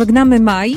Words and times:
Żegnamy 0.00 0.40
maj, 0.40 0.76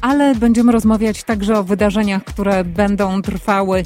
ale 0.00 0.34
będziemy 0.34 0.72
rozmawiać 0.72 1.24
także 1.24 1.58
o 1.58 1.64
wydarzeniach, 1.64 2.24
które 2.24 2.64
będą 2.64 3.22
trwały 3.22 3.82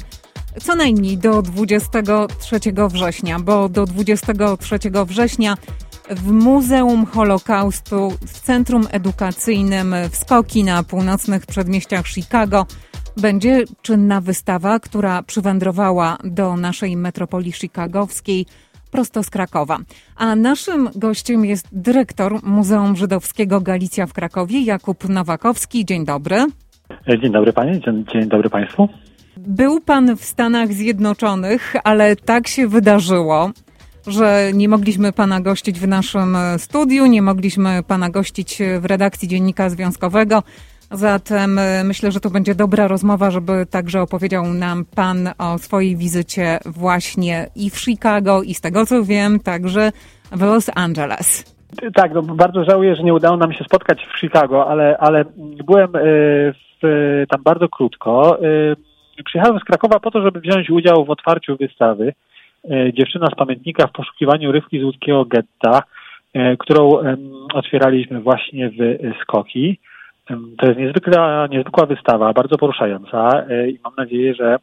co 0.61 0.75
najmniej 0.75 1.17
do 1.17 1.41
23 1.41 2.59
września, 2.89 3.39
bo 3.39 3.69
do 3.69 3.85
23 3.85 4.79
września 5.05 5.57
w 6.09 6.31
Muzeum 6.31 7.05
Holokaustu 7.05 8.13
w 8.25 8.39
Centrum 8.39 8.87
Edukacyjnym 8.91 9.95
w 10.11 10.15
Skoki 10.15 10.63
na 10.63 10.83
północnych 10.83 11.45
przedmieściach 11.45 12.07
Chicago 12.07 12.65
będzie 13.17 13.63
czynna 13.81 14.21
wystawa, 14.21 14.79
która 14.79 15.23
przywędrowała 15.23 16.17
do 16.23 16.55
naszej 16.55 16.97
metropolii 16.97 17.51
chicagowskiej 17.51 18.45
prosto 18.91 19.23
z 19.23 19.29
Krakowa. 19.29 19.77
A 20.15 20.35
naszym 20.35 20.89
gościem 20.95 21.45
jest 21.45 21.67
dyrektor 21.71 22.43
Muzeum 22.43 22.95
Żydowskiego 22.95 23.61
Galicja 23.61 24.07
w 24.07 24.13
Krakowie, 24.13 24.61
Jakub 24.61 25.09
Nowakowski. 25.09 25.85
Dzień 25.85 26.05
dobry. 26.05 26.45
Dzień 27.21 27.31
dobry 27.31 27.53
panie, 27.53 27.79
dzień, 27.79 28.05
dzień 28.13 28.29
dobry 28.29 28.49
państwu. 28.49 28.89
Był 29.37 29.81
pan 29.81 30.17
w 30.17 30.25
Stanach 30.25 30.73
Zjednoczonych, 30.73 31.73
ale 31.83 32.15
tak 32.15 32.47
się 32.47 32.67
wydarzyło, 32.67 33.51
że 34.07 34.51
nie 34.53 34.69
mogliśmy 34.69 35.13
pana 35.13 35.41
gościć 35.41 35.79
w 35.79 35.87
naszym 35.87 36.37
studiu, 36.57 37.05
nie 37.05 37.21
mogliśmy 37.21 37.83
pana 37.87 38.09
gościć 38.09 38.61
w 38.79 38.85
redakcji 38.85 39.27
Dziennika 39.27 39.69
Związkowego. 39.69 40.43
Zatem 40.91 41.59
e, 41.59 41.83
myślę, 41.83 42.11
że 42.11 42.19
to 42.19 42.29
będzie 42.29 42.55
dobra 42.55 42.87
rozmowa, 42.87 43.31
żeby 43.31 43.65
także 43.71 44.01
opowiedział 44.01 44.45
nam 44.45 44.85
Pan 44.95 45.29
o 45.37 45.57
swojej 45.57 45.95
wizycie 45.95 46.59
właśnie 46.65 47.47
i 47.55 47.69
w 47.69 47.77
Chicago, 47.77 48.43
i 48.43 48.53
z 48.53 48.61
tego 48.61 48.85
co 48.85 49.03
wiem, 49.03 49.39
także 49.39 49.91
w 50.31 50.41
Los 50.41 50.71
Angeles. 50.75 51.55
Tak, 51.93 52.13
no 52.13 52.21
bardzo 52.21 52.63
żałuję, 52.63 52.95
że 52.95 53.03
nie 53.03 53.13
udało 53.13 53.37
nam 53.37 53.53
się 53.53 53.63
spotkać 53.63 54.05
w 54.05 54.19
Chicago, 54.19 54.67
ale, 54.67 54.97
ale 54.97 55.25
byłem 55.65 55.95
e, 55.95 55.99
w, 56.83 57.25
tam 57.29 57.43
bardzo 57.43 57.69
krótko. 57.69 58.39
E, 58.41 59.23
przyjechałem 59.25 59.59
z 59.59 59.63
Krakowa 59.63 59.99
po 59.99 60.11
to, 60.11 60.21
żeby 60.21 60.39
wziąć 60.39 60.69
udział 60.69 61.05
w 61.05 61.09
otwarciu 61.09 61.57
wystawy 61.57 62.13
Dziewczyna 62.93 63.27
z 63.27 63.35
pamiętnika 63.35 63.87
w 63.87 63.91
poszukiwaniu 63.91 64.51
rybki 64.51 64.79
z 64.79 64.83
łódzkiego 64.83 65.25
getta, 65.25 65.83
którą 66.59 66.91
otwieraliśmy 67.53 68.21
właśnie 68.21 68.69
w 68.69 68.99
Skoki. 69.21 69.79
To 70.57 70.67
jest 70.67 70.79
niezwykła, 70.79 71.47
niezwykła 71.51 71.85
wystawa, 71.85 72.33
bardzo 72.33 72.57
poruszająca 72.57 73.45
e, 73.49 73.69
i 73.69 73.79
mam 73.83 73.93
nadzieję, 73.97 74.33
że, 74.33 74.57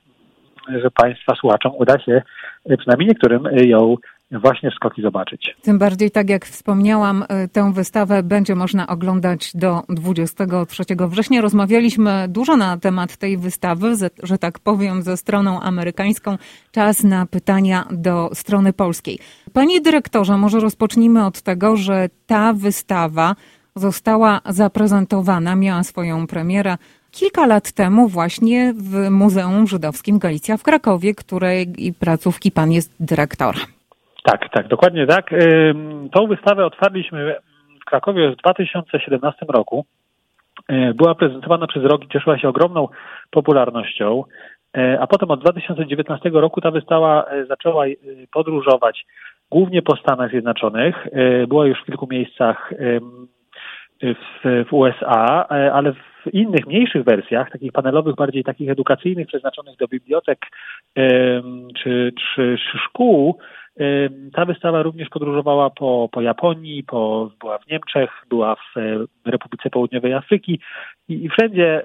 że 0.82 0.90
Państwa 0.90 1.34
słuchaczom 1.34 1.72
uda 1.78 1.98
się 1.98 2.22
e, 2.64 2.76
przynajmniej 2.76 3.08
niektórym 3.08 3.46
e, 3.46 3.64
ją 3.64 3.96
właśnie 4.30 4.70
Skoki 4.70 5.02
zobaczyć. 5.02 5.56
Tym 5.62 5.78
bardziej, 5.78 6.10
tak 6.10 6.30
jak 6.30 6.44
wspomniałam, 6.44 7.24
tę 7.52 7.72
wystawę 7.72 8.22
będzie 8.22 8.54
można 8.54 8.86
oglądać 8.86 9.50
do 9.54 9.82
23 9.88 10.84
września. 11.08 11.40
Rozmawialiśmy 11.40 12.26
dużo 12.28 12.56
na 12.56 12.76
temat 12.76 13.16
tej 13.16 13.38
wystawy, 13.38 13.92
że 14.22 14.38
tak 14.38 14.58
powiem, 14.58 15.02
ze 15.02 15.16
stroną 15.16 15.60
amerykańską. 15.60 16.36
Czas 16.72 17.04
na 17.04 17.26
pytania 17.26 17.84
do 17.90 18.30
strony 18.32 18.72
polskiej. 18.72 19.18
Panie 19.52 19.80
dyrektorze, 19.80 20.36
może 20.36 20.60
rozpocznijmy 20.60 21.26
od 21.26 21.42
tego, 21.42 21.76
że 21.76 22.08
ta 22.26 22.52
wystawa 22.52 23.34
została 23.76 24.40
zaprezentowana, 24.44 25.56
miała 25.56 25.82
swoją 25.82 26.26
premierę 26.26 26.76
kilka 27.12 27.46
lat 27.46 27.72
temu 27.72 28.08
właśnie 28.08 28.72
w 28.74 29.10
Muzeum 29.10 29.66
Żydowskim 29.66 30.18
Galicja 30.18 30.56
w 30.56 30.62
Krakowie, 30.62 31.14
której 31.14 31.66
placówki 32.00 32.50
pan 32.52 32.72
jest 32.72 32.96
dyrektorem. 33.00 33.66
Tak, 34.24 34.50
tak, 34.50 34.68
dokładnie 34.68 35.06
tak. 35.06 35.30
Tą 36.12 36.26
wystawę 36.26 36.66
otwarliśmy 36.66 37.36
w 37.82 37.84
Krakowie 37.84 38.30
w 38.30 38.36
2017 38.36 39.46
roku. 39.48 39.86
E, 40.68 40.94
była 40.94 41.14
prezentowana 41.14 41.66
przez 41.66 41.84
rok 41.84 42.04
i 42.04 42.08
cieszyła 42.08 42.38
się 42.38 42.48
ogromną 42.48 42.88
popularnością. 43.30 44.24
E, 44.76 45.00
a 45.00 45.06
potem 45.06 45.30
od 45.30 45.40
2019 45.40 46.30
roku 46.30 46.60
ta 46.60 46.70
wystawa 46.70 47.24
e, 47.24 47.46
zaczęła 47.46 47.84
podróżować 48.32 49.06
głównie 49.50 49.82
po 49.82 49.96
Stanach 49.96 50.30
Zjednoczonych. 50.30 51.06
Była 51.48 51.66
już 51.66 51.82
w 51.82 51.86
kilku 51.86 52.06
miejscach 52.10 52.72
w, 54.14 54.66
w 54.68 54.72
USA, 54.72 55.46
e, 55.50 55.72
ale 55.72 55.92
w 55.92 56.34
innych, 56.34 56.66
mniejszych 56.66 57.04
wersjach, 57.04 57.50
takich 57.50 57.72
panelowych, 57.72 58.14
bardziej 58.14 58.44
takich 58.44 58.70
edukacyjnych, 58.70 59.26
przeznaczonych 59.26 59.76
do 59.76 59.88
bibliotek 59.88 60.46
czy, 61.82 62.12
czy, 62.34 62.56
czy 62.70 62.78
szkół, 62.78 63.38
ta 64.32 64.44
wystawa 64.44 64.82
również 64.82 65.08
podróżowała 65.08 65.70
po, 65.70 66.08
po 66.12 66.20
Japonii, 66.20 66.84
po, 66.84 67.30
była 67.40 67.58
w 67.58 67.66
Niemczech, 67.66 68.10
była 68.28 68.56
w 68.56 68.74
Republice 69.26 69.70
Południowej 69.70 70.14
Afryki 70.14 70.60
i, 71.08 71.24
i 71.24 71.28
wszędzie, 71.28 71.82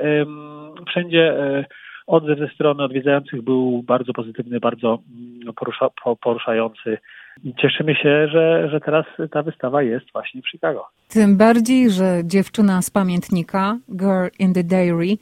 wszędzie 0.87 1.39
e, 1.39 1.65
odzew 2.11 2.39
ze 2.39 2.47
strony 2.47 2.83
odwiedzających 2.83 3.41
był 3.41 3.83
bardzo 3.83 4.13
pozytywny, 4.13 4.59
bardzo 4.59 4.99
mm, 5.44 5.53
porusza, 5.53 5.89
poruszający. 6.22 6.97
Cieszymy 7.61 7.95
się, 7.95 8.27
że, 8.27 8.69
że 8.72 8.79
teraz 8.79 9.05
ta 9.31 9.44
wystawa 9.44 9.83
jest 9.83 10.11
właśnie 10.13 10.41
w 10.41 10.49
Chicago. 10.49 10.85
Tym 11.09 11.38
bardziej, 11.38 11.89
że 11.89 12.22
dziewczyna 12.23 12.81
z 12.81 12.89
pamiętnika, 12.89 13.77
Girl 13.89 14.27
in 14.39 14.53
the 14.53 14.63
Dairy, 14.63 15.17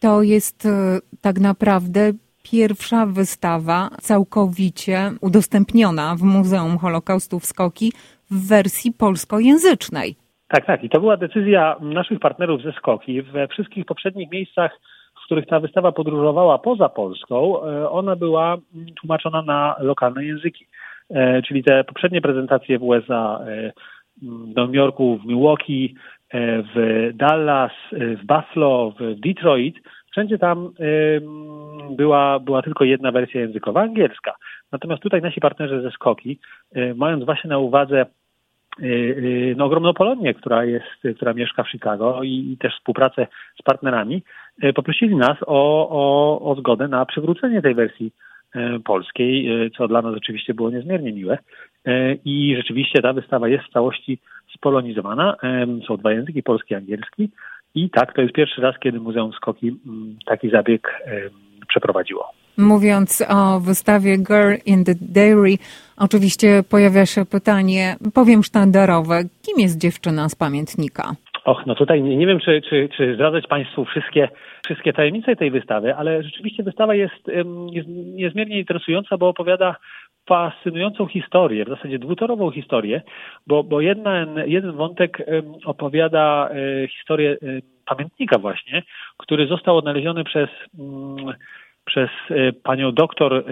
to 0.00 0.22
jest 0.22 0.66
e, 0.66 0.98
tak 1.20 1.40
naprawdę 1.40 2.12
pierwsza 2.50 3.06
wystawa 3.06 3.88
całkowicie 4.00 4.98
udostępniona 5.20 6.14
w 6.16 6.22
Muzeum 6.22 6.78
Holokaustu 6.78 7.38
w 7.40 7.44
Skoki 7.44 7.92
w 8.30 8.48
wersji 8.48 8.92
polskojęzycznej. 8.92 10.16
Tak, 10.48 10.66
tak. 10.66 10.84
I 10.84 10.88
to 10.88 11.00
była 11.00 11.16
decyzja 11.16 11.76
naszych 11.80 12.20
partnerów 12.20 12.62
ze 12.62 12.72
Skoki. 12.72 13.22
We 13.22 13.48
wszystkich 13.48 13.84
poprzednich 13.86 14.30
miejscach 14.30 14.78
w 15.22 15.24
których 15.24 15.46
ta 15.46 15.60
wystawa 15.60 15.92
podróżowała 15.92 16.58
poza 16.58 16.88
Polską, 16.88 17.64
e, 17.64 17.90
ona 17.90 18.16
była 18.16 18.56
tłumaczona 19.00 19.42
na 19.42 19.76
lokalne 19.80 20.24
języki. 20.24 20.66
E, 21.10 21.42
czyli 21.42 21.64
te 21.64 21.84
poprzednie 21.84 22.20
prezentacje 22.20 22.78
w 22.78 22.82
USA, 22.82 23.40
e, 23.46 23.72
w 24.22 24.56
Nowym 24.56 24.74
Jorku, 24.74 25.18
w 25.18 25.26
Milwaukee, 25.26 25.94
w 26.74 27.10
Dallas, 27.14 27.72
w 27.92 28.20
Buffalo, 28.26 28.92
w 29.00 29.20
Detroit, 29.20 29.76
wszędzie 30.10 30.38
tam 30.38 30.70
była, 31.90 32.38
była 32.38 32.62
tylko 32.62 32.84
jedna 32.84 33.12
wersja 33.12 33.40
językowa, 33.40 33.80
angielska. 33.80 34.34
Natomiast 34.72 35.02
tutaj 35.02 35.22
nasi 35.22 35.40
partnerzy 35.40 35.82
ze 35.82 35.90
Skoki, 35.90 36.38
mając 36.94 37.24
właśnie 37.24 37.50
na 37.50 37.58
uwadze 37.58 38.06
no, 39.56 39.64
ogromną 39.64 39.94
Polonię, 39.94 40.34
która 40.34 40.64
jest, 40.64 41.16
która 41.16 41.34
mieszka 41.34 41.62
w 41.62 41.70
Chicago 41.70 42.22
i, 42.22 42.52
i 42.52 42.56
też 42.58 42.74
współpracę 42.74 43.26
z 43.60 43.62
partnerami, 43.62 44.22
E, 44.60 44.72
poprosili 44.72 45.16
nas 45.16 45.38
o, 45.46 45.88
o, 45.90 46.40
o 46.50 46.54
zgodę 46.54 46.88
na 46.88 47.06
przywrócenie 47.06 47.62
tej 47.62 47.74
wersji 47.74 48.12
polskiej, 48.84 49.48
co 49.76 49.88
dla 49.88 50.02
nas 50.02 50.14
oczywiście 50.16 50.54
było 50.54 50.70
niezmiernie 50.70 51.12
miłe. 51.12 51.38
I 52.24 52.54
rzeczywiście 52.56 53.02
ta 53.02 53.12
wystawa 53.12 53.48
jest 53.48 53.64
w 53.64 53.72
całości 53.72 54.18
spolonizowana. 54.54 55.36
Są 55.86 55.96
dwa 55.96 56.12
języki, 56.12 56.42
polski 56.42 56.74
i 56.74 56.76
angielski. 56.76 57.28
I 57.74 57.90
tak, 57.90 58.14
to 58.14 58.22
jest 58.22 58.34
pierwszy 58.34 58.60
raz, 58.60 58.78
kiedy 58.78 59.00
Muzeum 59.00 59.32
Skoki 59.32 59.76
taki 60.26 60.50
zabieg 60.50 61.02
przeprowadziło. 61.68 62.41
Mówiąc 62.58 63.24
o 63.28 63.60
wystawie 63.60 64.16
Girl 64.18 64.54
in 64.66 64.84
the 64.84 64.94
Dairy, 65.00 65.54
oczywiście 65.96 66.62
pojawia 66.70 67.06
się 67.06 67.24
pytanie, 67.26 67.96
powiem 68.14 68.42
sztandarowe, 68.42 69.22
kim 69.42 69.58
jest 69.58 69.80
dziewczyna 69.80 70.28
z 70.28 70.34
pamiętnika? 70.34 71.12
Och, 71.44 71.66
no 71.66 71.74
tutaj 71.74 72.02
nie, 72.02 72.26
wiem, 72.26 72.40
czy, 72.40 72.62
czy, 72.68 72.88
czy 72.96 73.14
zdradzać 73.14 73.46
Państwu 73.46 73.84
wszystkie, 73.84 74.28
wszystkie 74.64 74.92
tajemnice 74.92 75.36
tej 75.36 75.50
wystawy, 75.50 75.94
ale 75.94 76.22
rzeczywiście 76.22 76.62
wystawa 76.62 76.94
jest, 76.94 77.28
jest 77.72 77.88
niezmiernie 77.88 78.58
interesująca, 78.58 79.18
bo 79.18 79.28
opowiada 79.28 79.76
fascynującą 80.28 81.06
historię, 81.06 81.64
w 81.64 81.68
zasadzie 81.68 81.98
dwutorową 81.98 82.50
historię, 82.50 83.02
bo, 83.46 83.64
bo 83.64 83.80
jeden, 83.80 84.28
jeden 84.46 84.72
wątek 84.72 85.26
opowiada 85.64 86.48
e, 86.50 86.88
historię 86.88 87.36
pamiętnika 87.86 88.38
właśnie, 88.38 88.82
który 89.16 89.46
został 89.46 89.76
odnaleziony 89.76 90.24
przez, 90.24 90.48
mm, 90.78 91.34
przez 91.84 92.10
e, 92.30 92.52
panią 92.52 92.92
doktor, 92.92 93.34
e, 93.34 93.42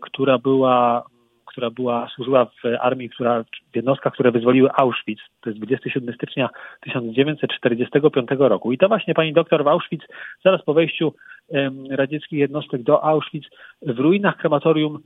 która 0.00 0.38
była 0.38 1.04
która 1.52 1.70
była, 1.70 2.08
służyła 2.14 2.44
w 2.44 2.62
armii, 2.80 3.10
która, 3.10 3.44
w 3.72 3.76
jednostkach, 3.76 4.12
które 4.12 4.30
wyzwoliły 4.30 4.68
Auschwitz. 4.72 5.20
To 5.40 5.50
jest 5.50 5.58
27 5.60 6.14
stycznia 6.14 6.48
1945 6.80 8.28
roku. 8.38 8.72
I 8.72 8.78
to 8.78 8.88
właśnie 8.88 9.14
pani 9.14 9.32
doktor 9.32 9.64
w 9.64 9.68
Auschwitz, 9.68 10.06
zaraz 10.44 10.62
po 10.64 10.74
wejściu 10.74 11.14
radzieckich 11.90 12.38
jednostek 12.38 12.82
do 12.82 13.04
Auschwitz, 13.04 13.50
w 13.82 13.98
ruinach 13.98 14.36
krematorium 14.36 14.98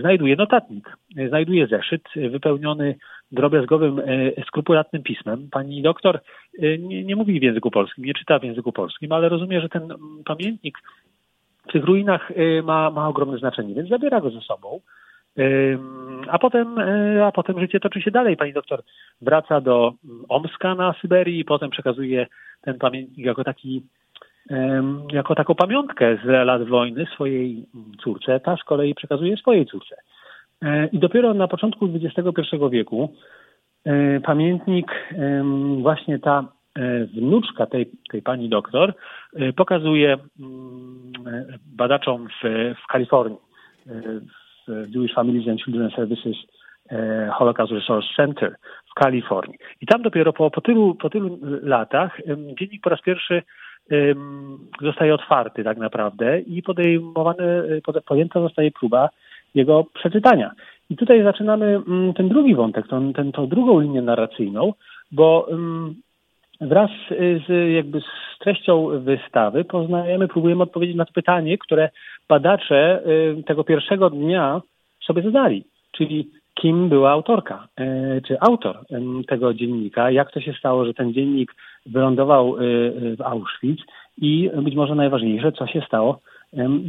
znajduje 0.00 0.36
notatnik, 0.36 0.96
znajduje 1.28 1.66
zeszyt 1.66 2.02
wypełniony 2.16 2.94
drobiazgowym, 3.32 3.98
e, 3.98 4.44
skrupulatnym 4.46 5.02
pismem. 5.02 5.48
Pani 5.50 5.82
doktor 5.82 6.20
nie, 6.78 7.04
nie 7.04 7.16
mówi 7.16 7.40
w 7.40 7.42
języku 7.42 7.70
polskim, 7.70 8.04
nie 8.04 8.14
czyta 8.14 8.38
w 8.38 8.44
języku 8.44 8.72
polskim, 8.72 9.12
ale 9.12 9.28
rozumie, 9.28 9.60
że 9.60 9.68
ten 9.68 9.88
pamiętnik 10.24 10.78
w 11.68 11.72
tych 11.72 11.84
ruinach 11.84 12.30
e, 12.30 12.62
ma, 12.62 12.90
ma 12.90 13.08
ogromne 13.08 13.38
znaczenie, 13.38 13.74
więc 13.74 13.88
zabiera 13.88 14.20
go 14.20 14.30
ze 14.30 14.40
sobą 14.40 14.80
A 16.28 16.38
potem, 16.38 16.78
a 17.24 17.32
potem 17.32 17.60
życie 17.60 17.80
toczy 17.80 18.00
się 18.02 18.10
dalej. 18.10 18.36
Pani 18.36 18.52
doktor 18.52 18.82
wraca 19.20 19.60
do 19.60 19.92
Omska 20.28 20.74
na 20.74 20.94
Syberii 21.00 21.40
i 21.40 21.44
potem 21.44 21.70
przekazuje 21.70 22.26
ten 22.60 22.78
pamiętnik 22.78 23.26
jako 23.26 23.44
taki 23.44 23.82
jako 25.12 25.34
taką 25.34 25.54
pamiątkę 25.54 26.16
z 26.24 26.26
lat 26.26 26.68
wojny 26.68 27.06
swojej 27.14 27.66
córce, 28.04 28.40
ta 28.40 28.56
z 28.56 28.64
kolei 28.64 28.94
przekazuje 28.94 29.36
swojej 29.36 29.66
córce. 29.66 29.96
E, 30.62 30.86
I 30.86 30.98
dopiero 30.98 31.34
na 31.34 31.48
początku 31.48 31.88
XXI 31.94 32.56
wieku 32.70 33.14
pamiętnik, 34.24 34.86
właśnie 35.82 36.18
ta 36.18 36.44
wnuczka 37.14 37.66
tej, 37.66 37.90
tej 38.10 38.22
pani 38.22 38.48
doktor, 38.48 38.94
pokazuje 39.56 40.16
mm, 40.40 41.12
badaczom 41.66 42.28
w, 42.28 42.74
w 42.84 42.86
Kalifornii, 42.86 43.38
w 44.66 44.94
Jewish 44.94 45.14
Families 45.14 45.48
and 45.48 45.62
Children 45.62 45.90
Services 45.90 46.36
Holocaust 47.32 47.72
Resource 47.72 48.08
Center 48.16 48.56
w 48.90 48.94
Kalifornii. 48.94 49.58
I 49.80 49.86
tam 49.86 50.02
dopiero 50.02 50.32
po, 50.32 50.50
po, 50.50 50.60
tylu, 50.60 50.94
po 50.94 51.10
tylu 51.10 51.38
latach 51.62 52.20
dziennik 52.58 52.82
po 52.82 52.90
raz 52.90 53.02
pierwszy 53.02 53.42
zostaje 54.82 55.14
otwarty 55.14 55.64
tak 55.64 55.78
naprawdę 55.78 56.40
i 56.40 56.62
podejmowany, 56.62 57.44
podjęta 58.06 58.40
zostaje 58.40 58.70
próba 58.70 59.08
jego 59.54 59.84
przeczytania. 59.94 60.50
I 60.90 60.96
tutaj 60.96 61.22
zaczynamy 61.22 61.66
mm, 61.66 62.14
ten 62.14 62.28
drugi 62.28 62.54
wątek, 62.54 62.88
tą, 62.88 63.12
ten, 63.12 63.32
tą 63.32 63.46
drugą 63.46 63.80
linię 63.80 64.02
narracyjną, 64.02 64.72
bo 65.12 65.48
wraz 66.64 66.90
z 67.46 67.72
jakby 67.74 68.00
z 68.00 68.38
treścią 68.40 68.88
wystawy 69.00 69.64
poznajemy, 69.64 70.28
próbujemy 70.28 70.62
odpowiedzieć 70.62 70.96
na 70.96 71.04
to 71.04 71.12
pytanie, 71.12 71.58
które 71.58 71.90
badacze 72.28 73.02
tego 73.46 73.64
pierwszego 73.64 74.10
dnia 74.10 74.62
sobie 75.06 75.22
zadali, 75.22 75.64
czyli 75.92 76.30
kim 76.54 76.88
była 76.88 77.10
autorka, 77.10 77.68
e, 77.76 78.20
czy 78.20 78.40
autor 78.40 78.78
tego 79.28 79.54
dziennika, 79.54 80.10
jak 80.10 80.32
to 80.32 80.40
się 80.40 80.52
stało, 80.52 80.84
że 80.84 80.94
ten 80.94 81.12
dziennik 81.12 81.54
wylądował 81.86 82.56
w 83.16 83.22
Auschwitz 83.24 83.84
i 84.18 84.50
być 84.62 84.74
może 84.74 84.94
najważniejsze, 84.94 85.52
co 85.52 85.66
się 85.66 85.80
stało 85.86 86.20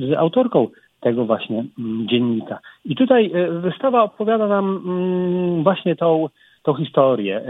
z 0.10 0.13
autorką 0.18 0.68
tego 1.00 1.25
właśnie 1.25 1.66
mm, 1.80 2.07
dziennika. 2.07 2.60
I 2.86 2.95
tutaj 2.95 3.31
wystawa 3.50 4.04
opowiada 4.04 4.48
nam 4.48 4.81
mm, 4.86 5.63
właśnie 5.63 5.95
tą, 5.95 6.30
tą 6.63 6.74
historię. 6.74 7.42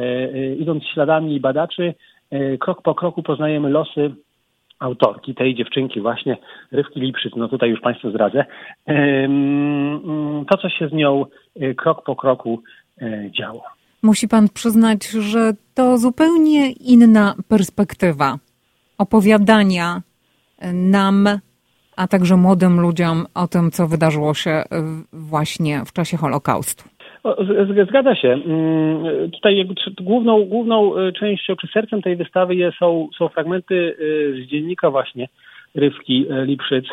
Idąc 0.59 0.83
śladami 0.83 1.39
badaczy, 1.39 1.93
krok 2.59 2.81
po 2.81 2.95
kroku 2.95 3.23
poznajemy 3.23 3.69
losy 3.69 4.11
autorki, 4.79 5.35
tej 5.35 5.55
dziewczynki 5.55 6.01
właśnie, 6.01 6.37
Rywki 6.71 6.99
Lipszyc, 6.99 7.33
no 7.35 7.47
tutaj 7.47 7.69
już 7.69 7.81
Państwu 7.81 8.09
zdradzę, 8.09 8.45
to 10.49 10.57
co 10.57 10.69
się 10.69 10.89
z 10.89 10.93
nią 10.93 11.25
e, 11.55 11.73
krok 11.73 12.03
po 12.03 12.15
kroku 12.15 12.63
e, 13.01 13.31
działo. 13.31 13.63
Musi 14.03 14.27
Pan 14.27 14.49
przyznać, 14.49 15.07
że 15.07 15.51
to 15.73 15.97
zupełnie 15.97 16.71
inna 16.71 17.35
perspektywa 17.47 18.37
opowiadania 18.97 20.01
nam, 20.73 21.27
a 21.95 22.07
także 22.07 22.37
młodym 22.37 22.81
ludziom 22.81 23.25
o 23.33 23.47
tym, 23.47 23.71
co 23.71 23.87
wydarzyło 23.87 24.33
się 24.33 24.63
właśnie 25.13 25.85
w 25.85 25.93
czasie 25.93 26.17
Holokaustu. 26.17 26.83
Zgadza 27.89 28.15
się. 28.15 28.29
Mm, 28.29 29.31
tutaj 29.31 29.67
główną, 30.01 30.45
główną 30.45 30.97
e, 30.97 31.11
częścią, 31.11 31.55
czy 31.55 31.67
sercem 31.67 32.01
tej 32.01 32.15
wystawy 32.15 32.55
są, 32.79 33.07
są 33.17 33.27
fragmenty 33.27 33.95
e, 33.99 34.43
z 34.43 34.47
dziennika 34.47 34.91
właśnie 34.91 35.27
Rywki 35.75 36.25
e, 36.29 36.45
Lipszyc. 36.45 36.85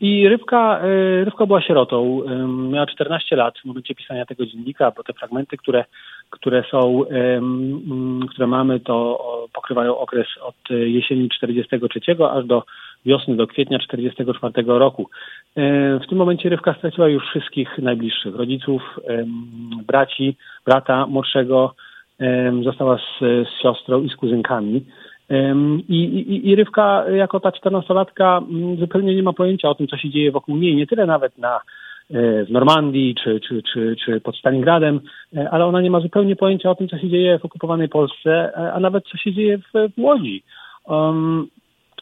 I 0.00 0.28
Rywka, 0.28 0.80
Rywka 1.24 1.46
była 1.46 1.62
sierotą, 1.62 2.22
miała 2.70 2.86
14 2.86 3.36
lat 3.36 3.58
w 3.58 3.64
momencie 3.64 3.94
pisania 3.94 4.26
tego 4.26 4.46
dziennika, 4.46 4.92
bo 4.96 5.02
te 5.02 5.12
fragmenty, 5.12 5.56
które, 5.56 5.84
które 6.30 6.64
są, 6.70 7.04
mm, 7.08 8.20
które 8.30 8.46
mamy, 8.46 8.80
to 8.80 9.20
pokrywają 9.52 9.98
okres 9.98 10.26
od 10.42 10.56
jesieni 10.70 11.28
43 11.28 12.00
aż 12.30 12.46
do 12.46 12.62
wiosny, 13.06 13.36
do 13.36 13.46
kwietnia 13.46 13.78
44 13.78 14.52
roku. 14.66 15.10
E, 15.56 16.00
w 16.00 16.06
tym 16.08 16.18
momencie 16.18 16.48
Rywka 16.48 16.74
straciła 16.74 17.08
już 17.08 17.24
wszystkich 17.24 17.78
najbliższych 17.78 18.34
rodziców, 18.34 18.82
braci, 19.86 20.36
brata 20.66 21.06
młodszego, 21.06 21.74
została 22.64 22.98
z, 22.98 23.20
z 23.20 23.62
siostrą 23.62 24.02
i 24.02 24.08
z 24.08 24.16
kuzynkami. 24.16 24.84
I, 25.88 25.94
i, 25.94 26.48
I 26.48 26.56
Rywka 26.56 27.04
jako 27.08 27.40
ta 27.40 27.52
czternastolatka 27.52 28.42
mm, 28.50 28.76
zupełnie 28.76 29.14
nie 29.14 29.22
ma 29.22 29.32
pojęcia 29.32 29.68
o 29.68 29.74
tym, 29.74 29.88
co 29.88 29.96
się 29.96 30.10
dzieje 30.10 30.32
wokół 30.32 30.56
niej, 30.56 30.76
nie 30.76 30.86
tyle 30.86 31.06
nawet 31.06 31.38
na 31.38 31.56
e, 31.56 31.60
w 32.44 32.50
Normandii 32.50 33.14
czy, 33.24 33.40
czy, 33.40 33.62
czy, 33.72 33.96
czy 34.04 34.20
pod 34.20 34.36
Stalingradem, 34.36 35.00
e, 35.36 35.50
ale 35.50 35.66
ona 35.66 35.80
nie 35.80 35.90
ma 35.90 36.00
zupełnie 36.00 36.36
pojęcia 36.36 36.70
o 36.70 36.74
tym, 36.74 36.88
co 36.88 36.98
się 36.98 37.08
dzieje 37.08 37.38
w 37.38 37.44
okupowanej 37.44 37.88
Polsce, 37.88 38.52
a 38.74 38.80
nawet 38.80 39.04
co 39.04 39.18
się 39.18 39.32
dzieje 39.32 39.58
w, 39.58 39.72
w 39.96 39.98
Łodzi. 39.98 40.42
Um, 40.84 41.46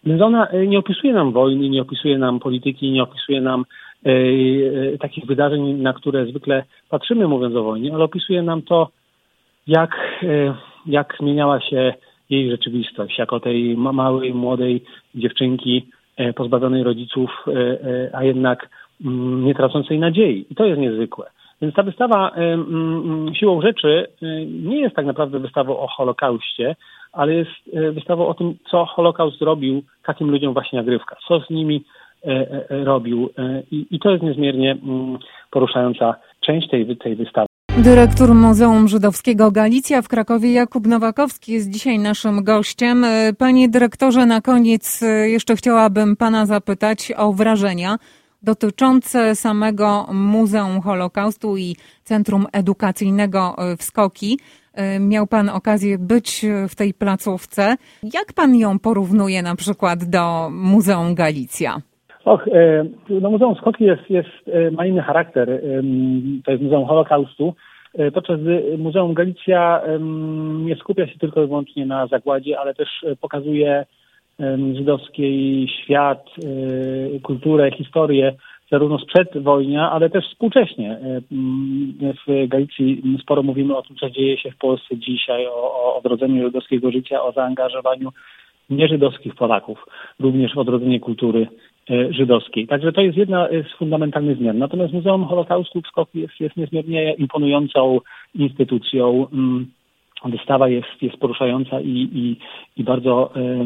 więc 0.04 0.22
ona 0.22 0.46
e, 0.46 0.66
nie 0.66 0.78
opisuje 0.78 1.12
nam 1.12 1.32
wojny, 1.32 1.69
nie 1.69 1.82
opisuje 1.82 2.19
nam 2.19 2.40
polityki, 2.40 2.90
nie 2.90 3.02
opisuje 3.02 3.40
nam 3.40 3.64
e, 4.06 4.10
e, 4.10 4.99
takich 4.99 5.26
wydarzeń, 5.26 5.62
na 5.75 5.93
które 5.93 6.26
zwykle 6.26 6.64
patrzymy 6.88 7.28
mówiąc 7.28 7.56
o 7.56 7.62
wojnie, 7.62 7.94
ale 7.94 8.04
opisuje 8.04 8.43
nam 8.43 8.62
to, 8.62 8.88
jak, 9.66 9.96
e, 10.22 10.54
jak 10.87 11.16
zmieniała 11.20 11.60
się 11.60 11.94
jej 12.31 12.50
rzeczywistość, 12.50 13.19
jako 13.19 13.40
tej 13.40 13.76
małej, 13.76 14.34
młodej 14.34 14.84
dziewczynki 15.14 15.87
e, 16.16 16.32
pozbawionej 16.32 16.82
rodziców, 16.82 17.31
e, 17.46 18.16
a 18.16 18.25
jednak 18.25 18.69
mm, 19.04 19.44
nie 19.44 19.54
tracącej 19.54 19.99
nadziei. 19.99 20.46
I 20.50 20.54
to 20.54 20.64
jest 20.64 20.81
niezwykłe. 20.81 21.26
Więc 21.62 21.75
ta 21.75 21.82
wystawa 21.82 22.31
mm, 22.31 23.35
siłą 23.35 23.62
rzeczy 23.62 24.06
nie 24.62 24.81
jest 24.81 24.97
tak 24.97 25.06
naprawdę 25.06 25.38
wystawą 25.38 25.79
o 25.79 25.87
Holokauście, 25.87 26.76
ale 27.12 27.35
jest 27.35 27.50
e, 27.73 27.93
wystawą 27.93 28.26
o 28.26 28.35
tym, 28.35 28.55
co 28.70 28.85
Holokaust 28.85 29.38
zrobił 29.38 29.82
takim 30.06 30.31
ludziom 30.31 30.55
właśnie 30.55 30.79
jak 30.79 30.88
Rywka, 30.88 31.17
co 31.29 31.41
z 31.41 31.50
nimi 31.50 31.85
robił. 32.70 33.31
I, 33.70 33.87
i 33.91 33.99
to 33.99 34.11
jest 34.11 34.23
niezmiernie 34.23 34.70
mm, 34.70 35.19
poruszająca 35.50 36.14
część 36.41 36.70
tej, 36.70 36.97
tej 36.97 37.17
wystawy. 37.17 37.47
Dyrektor 37.79 38.35
Muzeum 38.35 38.88
Żydowskiego 38.88 39.50
Galicja 39.50 40.03
w 40.03 40.09
Krakowie 40.09 40.53
Jakub 40.53 40.87
Nowakowski 40.87 41.53
jest 41.53 41.70
dzisiaj 41.70 41.99
naszym 41.99 42.44
gościem. 42.44 43.06
Panie 43.38 43.69
dyrektorze, 43.69 44.26
na 44.26 44.41
koniec 44.41 45.05
jeszcze 45.25 45.56
chciałabym 45.56 46.17
pana 46.17 46.47
zapytać 46.47 47.12
o 47.17 47.32
wrażenia 47.32 47.97
dotyczące 48.43 49.35
samego 49.35 50.06
Muzeum 50.12 50.81
Holokaustu 50.81 51.56
i 51.56 51.77
Centrum 52.03 52.47
Edukacyjnego 52.53 53.56
w 53.79 53.83
Skoki. 53.83 54.39
E, 54.75 55.00
miał 55.00 55.27
Pan 55.27 55.49
okazję 55.49 55.99
być 55.99 56.47
w 56.69 56.75
tej 56.77 56.94
placówce. 56.94 57.77
Jak 58.03 58.33
Pan 58.37 58.56
ją 58.56 58.79
porównuje 58.79 59.43
na 59.43 59.56
przykład 59.56 60.05
do 60.05 60.49
Muzeum 60.50 61.14
Galicja? 61.14 61.76
Och, 62.25 62.49
e, 62.49 62.85
no 63.11 63.31
Muzeum 63.31 63.55
Skoki 63.55 63.85
jest, 63.85 64.11
jest, 64.11 64.28
e, 64.52 64.71
ma 64.71 64.87
inny 64.87 65.02
charakter. 65.02 65.62
To 66.45 66.50
jest 66.50 66.62
Muzeum 66.62 66.87
Holokaustu, 66.87 67.55
podczas 68.14 68.40
gdy 68.40 68.78
Muzeum 68.78 69.14
Galicja 69.14 69.83
nie 70.64 70.76
skupia 70.76 71.07
się 71.07 71.19
tylko 71.19 71.43
i 71.43 71.47
wyłącznie 71.47 71.87
na 71.87 72.07
zagładzie, 72.07 72.61
ale 72.61 72.75
też 72.75 72.88
pokazuje 73.21 73.87
żydowski 74.75 75.68
świat, 75.82 76.26
kulturę, 77.22 77.70
historię 77.70 78.32
zarówno 78.72 78.99
sprzedwojnia, 78.99 79.90
ale 79.90 80.11
też 80.11 80.25
współcześnie. 80.28 80.90
E, 80.90 81.20
w 82.26 82.49
Galicji 82.49 83.02
sporo 83.22 83.42
mówimy 83.42 83.76
o 83.76 83.82
tym, 83.82 83.96
co 83.96 84.11
dzieje 84.11 84.38
się 84.38 84.50
w 84.50 84.56
Polsce 84.56 84.96
dzisiaj, 84.96 85.46
o, 85.46 85.52
o 85.52 85.96
odrodzeniu 85.96 86.44
żydowskiego 86.44 86.90
życia, 86.90 87.22
o 87.22 87.32
zaangażowaniu 87.32 88.12
nieżydowskich 88.70 89.34
Polaków, 89.34 89.87
również 90.20 90.54
w 90.54 90.58
odrodzenie 90.58 91.00
kultury 91.00 91.46
e, 91.90 92.12
żydowskiej. 92.12 92.66
Także 92.66 92.92
to 92.92 93.00
jest 93.00 93.18
jedna 93.18 93.49
z 93.49 93.78
fundamentalnych 93.78 94.38
zmian. 94.38 94.58
Natomiast 94.58 94.92
Muzeum 94.92 95.25
Holokaustu 95.25 95.80
w 95.80 95.87
Skopie 95.87 96.20
jest, 96.20 96.40
jest 96.40 96.56
niezmiernie 96.56 97.14
imponującą 97.14 98.00
instytucją. 98.34 99.26
Mm, 99.32 99.66
wystawa 100.25 100.68
jest, 100.68 101.02
jest 101.02 101.16
poruszająca 101.16 101.80
i, 101.80 102.08
i, 102.12 102.37
i 102.76 102.84
bardzo 102.84 103.32
E, 103.37 103.40
e, 103.40 103.64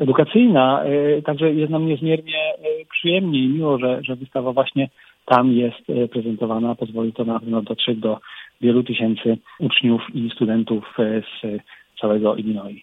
edukacyjna, 0.00 0.84
e, 0.84 1.22
także 1.22 1.52
jest 1.52 1.72
nam 1.72 1.86
niezmiernie 1.86 2.54
przyjemnie 2.90 3.38
i 3.44 3.48
miło, 3.48 3.78
że, 3.78 4.00
że 4.02 4.16
wystawa 4.16 4.52
właśnie 4.52 4.88
tam 5.26 5.52
jest 5.52 6.10
prezentowana. 6.12 6.74
Pozwoli 6.74 7.12
to 7.12 7.24
na 7.24 7.40
pewno 7.40 7.62
dotrzeć 7.62 7.98
do 7.98 8.18
wielu 8.60 8.82
tysięcy 8.82 9.38
uczniów 9.58 10.02
i 10.14 10.30
studentów 10.34 10.96
z 11.42 11.62
całego 12.00 12.36
Illinois. 12.36 12.82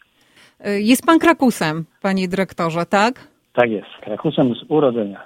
Jest 0.66 1.06
pan 1.06 1.20
Krakusem, 1.20 1.86
panie 2.02 2.28
dyrektorze, 2.28 2.86
tak? 2.86 3.28
Tak 3.54 3.72
jest, 3.72 3.90
Krakusem 4.02 4.56
z 4.56 4.64
urodzenia. 4.68 5.24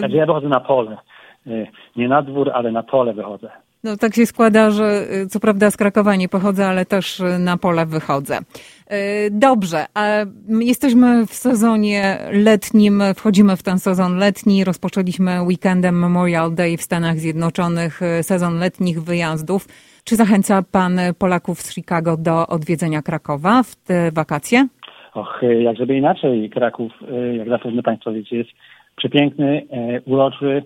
Także 0.00 0.16
ja 0.16 0.26
wychodzę 0.26 0.48
na 0.48 0.60
pole. 0.60 0.96
Nie 1.96 2.08
na 2.08 2.22
dwór, 2.22 2.50
ale 2.54 2.72
na 2.72 2.82
pole 2.82 3.12
wychodzę. 3.12 3.50
No 3.84 3.96
tak 3.96 4.14
się 4.14 4.26
składa, 4.26 4.70
że 4.70 5.06
y, 5.24 5.26
co 5.26 5.40
prawda 5.40 5.70
z 5.70 5.76
Krakowa 5.76 6.16
nie 6.16 6.28
pochodzę, 6.28 6.66
ale 6.66 6.84
też 6.84 7.20
y, 7.20 7.38
na 7.38 7.56
pole 7.56 7.86
wychodzę. 7.86 8.38
Y, 8.38 9.30
dobrze, 9.30 9.86
jesteśmy 10.60 11.26
w 11.26 11.30
sezonie 11.30 12.18
letnim, 12.32 13.02
wchodzimy 13.14 13.56
w 13.56 13.62
ten 13.62 13.78
sezon 13.78 14.18
letni, 14.18 14.64
rozpoczęliśmy 14.64 15.42
weekendem 15.42 15.98
Memorial 15.98 16.54
Day 16.54 16.76
w 16.76 16.82
Stanach 16.82 17.18
Zjednoczonych, 17.18 18.00
sezon 18.22 18.58
letnich 18.58 19.02
wyjazdów. 19.02 19.68
Czy 20.04 20.16
zachęca 20.16 20.62
pan 20.72 21.00
Polaków 21.18 21.60
z 21.60 21.74
Chicago 21.74 22.16
do 22.16 22.46
odwiedzenia 22.46 23.02
Krakowa 23.02 23.62
w 23.62 23.76
te 23.76 24.12
wakacje? 24.12 24.68
Och, 25.14 25.40
jak 25.60 25.76
żeby 25.76 25.96
inaczej, 25.96 26.50
Kraków, 26.50 26.92
jak 27.38 27.48
zapewne 27.48 27.82
Państwo 27.82 28.12
wiecie, 28.12 28.36
jest 28.36 28.50
przepiękny, 28.96 29.62
uroczy, 30.06 30.62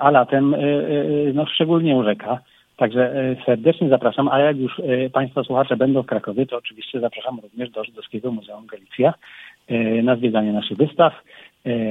a 0.00 0.10
latem 0.10 0.54
e, 0.54 0.58
e, 0.58 1.32
no, 1.34 1.46
szczególnie 1.46 1.96
urzeka. 1.96 2.38
Także 2.76 3.36
serdecznie 3.46 3.88
zapraszam, 3.88 4.28
a 4.28 4.38
jak 4.38 4.56
już 4.56 4.80
Państwa 5.12 5.44
słuchacze 5.44 5.76
będą 5.76 6.02
w 6.02 6.06
Krakowie, 6.06 6.46
to 6.46 6.56
oczywiście 6.56 7.00
zapraszam 7.00 7.38
również 7.42 7.70
do 7.70 7.84
Żydowskiego 7.84 8.32
Muzeum 8.32 8.66
Galicja 8.66 9.14
na 10.02 10.16
zwiedzanie 10.16 10.52
naszych 10.52 10.76
wystaw, 10.76 11.12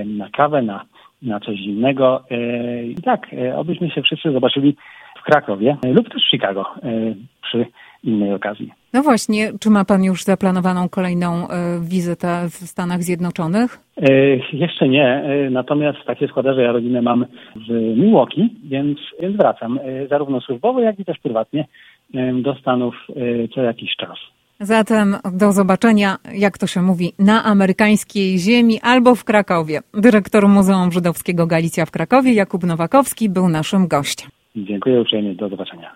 na 0.06 0.30
kawę, 0.30 0.62
na, 0.62 0.86
na 1.22 1.40
coś 1.40 1.60
innego. 1.60 2.24
I 2.84 2.96
tak, 3.06 3.28
obyśmy 3.56 3.90
się 3.90 4.02
wszyscy 4.02 4.32
zobaczyli 4.32 4.76
w 5.20 5.24
Krakowie 5.24 5.78
lub 5.84 6.10
też 6.10 6.24
w 6.24 6.30
Chicago 6.32 6.66
przy 7.50 7.66
innej 8.04 8.34
okazji. 8.34 8.72
No 8.94 9.04
właśnie, 9.04 9.52
czy 9.60 9.70
ma 9.70 9.86
Pan 9.86 10.04
już 10.04 10.24
zaplanowaną 10.24 10.90
kolejną 10.90 11.28
e, 11.28 11.80
wizytę 11.82 12.28
w 12.50 12.54
Stanach 12.54 13.04
Zjednoczonych? 13.04 13.80
E, 13.98 14.12
jeszcze 14.54 14.90
nie, 14.90 15.06
e, 15.06 15.50
natomiast 15.50 16.00
tak 16.06 16.20
się 16.20 16.28
składa, 16.28 16.54
że 16.54 16.62
ja 16.62 16.72
rodzinę 16.72 17.02
mam 17.02 17.26
w 17.56 17.72
Milwaukee, 17.72 18.50
więc, 18.64 19.00
więc 19.22 19.38
wracam 19.38 19.80
zarówno 20.10 20.42
służbowo, 20.42 20.80
jak 20.80 21.00
i 21.00 21.06
też 21.06 21.18
prywatnie 21.20 21.66
do 22.34 22.56
Stanów 22.56 22.96
co 23.56 23.62
jakiś 23.62 23.96
czas. 23.96 24.18
Zatem 24.60 25.16
do 25.34 25.52
zobaczenia, 25.52 26.16
jak 26.34 26.58
to 26.58 26.68
się 26.68 26.82
mówi, 26.82 27.12
na 27.20 27.44
amerykańskiej 27.44 28.38
ziemi 28.38 28.80
albo 28.82 29.16
w 29.16 29.24
Krakowie. 29.24 29.80
Dyrektor 29.94 30.48
Muzeum 30.48 30.92
Żydowskiego 30.92 31.48
Galicja 31.48 31.86
w 31.86 31.92
Krakowie, 31.92 32.34
Jakub 32.34 32.64
Nowakowski, 32.64 33.30
był 33.30 33.50
naszym 33.50 33.88
gościem. 33.88 34.30
Dziękuję 34.56 35.02
uprzejmie, 35.02 35.36
do 35.36 35.50
zobaczenia. 35.50 35.96